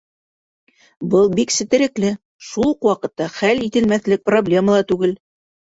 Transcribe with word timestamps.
Был 1.15 1.29
бик 1.39 1.53
сетерекле, 1.57 2.11
шул 2.49 2.73
уҡ 2.73 2.91
ваҡытта 2.91 3.31
хәл 3.39 3.65
ителмәҫлек 3.71 4.27
проблема 4.33 4.79
ла 4.81 4.91
түгел. 4.93 5.17